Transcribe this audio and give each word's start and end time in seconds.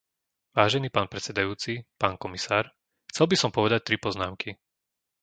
Vážený 0.57 0.87
pán 0.95 1.05
predsedajúci, 1.13 1.73
pán 2.01 2.13
komisár, 2.23 2.65
chcel 3.13 3.25
by 3.31 3.35
som 3.41 3.53
povedať 3.57 3.81
tri 3.85 3.97
poznámky. 4.05 4.49